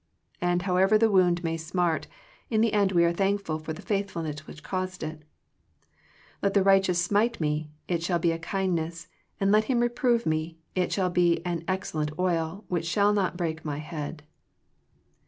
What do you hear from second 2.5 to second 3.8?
the end we are thankful for